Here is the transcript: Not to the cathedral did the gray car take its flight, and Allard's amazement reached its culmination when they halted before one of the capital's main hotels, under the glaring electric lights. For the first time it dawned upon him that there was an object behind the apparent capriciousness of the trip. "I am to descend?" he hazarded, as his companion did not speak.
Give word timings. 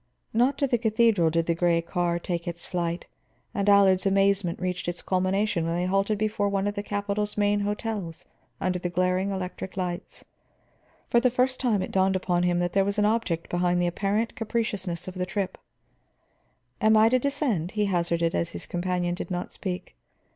Not 0.33 0.57
to 0.57 0.65
the 0.65 0.79
cathedral 0.79 1.29
did 1.29 1.45
the 1.45 1.53
gray 1.53 1.79
car 1.79 2.17
take 2.17 2.47
its 2.47 2.65
flight, 2.65 3.05
and 3.53 3.69
Allard's 3.69 4.07
amazement 4.07 4.59
reached 4.59 4.87
its 4.87 5.03
culmination 5.03 5.63
when 5.63 5.75
they 5.75 5.85
halted 5.85 6.17
before 6.17 6.49
one 6.49 6.65
of 6.65 6.73
the 6.73 6.81
capital's 6.81 7.37
main 7.37 7.59
hotels, 7.59 8.25
under 8.59 8.79
the 8.79 8.89
glaring 8.89 9.29
electric 9.29 9.77
lights. 9.77 10.25
For 11.11 11.19
the 11.19 11.29
first 11.29 11.59
time 11.59 11.83
it 11.83 11.91
dawned 11.91 12.15
upon 12.15 12.41
him 12.41 12.57
that 12.57 12.73
there 12.73 12.83
was 12.83 12.97
an 12.97 13.05
object 13.05 13.47
behind 13.47 13.79
the 13.79 13.85
apparent 13.85 14.35
capriciousness 14.35 15.07
of 15.07 15.13
the 15.13 15.27
trip. 15.27 15.55
"I 16.81 16.87
am 16.87 17.09
to 17.11 17.19
descend?" 17.19 17.73
he 17.73 17.85
hazarded, 17.85 18.33
as 18.33 18.53
his 18.53 18.65
companion 18.65 19.13
did 19.13 19.29
not 19.29 19.51
speak. 19.53 19.95